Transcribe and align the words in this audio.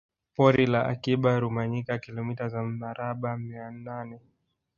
Pori 0.35 0.65
la 0.65 0.85
Akiba 0.87 1.39
Rumanyika 1.39 1.99
kilomita 1.99 2.49
za 2.49 2.63
mraba 2.63 3.37
mia 3.37 3.71
nane 3.71 4.19